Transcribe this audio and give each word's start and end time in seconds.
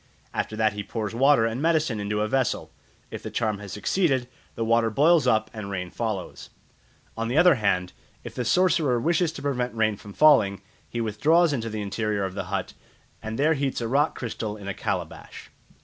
After 0.33 0.55
that 0.55 0.73
he 0.73 0.81
pours 0.81 1.13
water 1.13 1.45
and 1.45 1.61
medicine 1.61 1.99
into 1.99 2.21
a 2.21 2.27
vessel; 2.27 2.71
if 3.11 3.21
the 3.21 3.29
charm 3.29 3.59
has 3.59 3.71
succeeded, 3.71 4.27
the 4.55 4.65
water 4.65 4.89
boils 4.89 5.27
up 5.27 5.51
and 5.53 5.69
rain 5.69 5.91
follows. 5.91 6.49
On 7.15 7.27
the 7.27 7.37
other 7.37 7.53
hand, 7.53 7.93
if 8.23 8.33
the 8.33 8.43
sorcerer 8.43 8.99
wishes 8.99 9.31
to 9.33 9.43
prevent 9.43 9.75
rain 9.75 9.95
from 9.97 10.13
falling, 10.13 10.63
he 10.89 11.01
withdraws 11.01 11.53
into 11.53 11.69
the 11.69 11.83
interior 11.83 12.23
of 12.25 12.33
the 12.33 12.45
hut, 12.45 12.73
and 13.21 13.37
there 13.37 13.53
heats 13.53 13.79
a 13.79 13.87
rock 13.87 14.15
crystal 14.15 14.57
in 14.57 14.67
a 14.67 14.73
calabash. 14.73 15.51